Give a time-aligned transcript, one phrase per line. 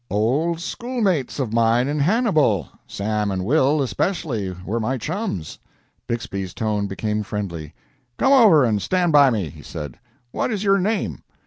[0.09, 2.69] "Old schoolmates of mine in Hannibal.
[2.87, 5.59] Sam and Will, especially, were my chums."
[6.07, 7.75] Bixby's tone became friendly.
[8.17, 9.99] "Come over and stand by me," he said.
[10.31, 11.21] "What is your name?"